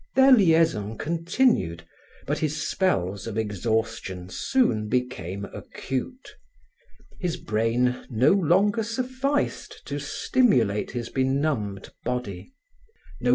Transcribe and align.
Their 0.15 0.31
liaison 0.31 0.97
continued, 0.97 1.85
but 2.25 2.39
his 2.39 2.67
spells 2.67 3.27
of 3.27 3.37
exhaustion 3.37 4.29
soon 4.29 4.87
became 4.89 5.45
acute. 5.45 6.37
His 7.19 7.37
brain 7.37 8.07
no 8.09 8.31
longer 8.31 8.81
sufficed 8.81 9.85
to 9.85 9.99
stimulate 9.99 10.89
his 10.89 11.09
benumbed 11.09 11.91
body. 12.03 12.51